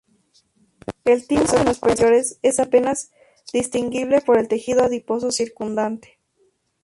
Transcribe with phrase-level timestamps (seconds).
[1.05, 3.11] El timo de las personas mayores es apenas
[3.53, 6.17] distinguible por el tejido adiposo circundante.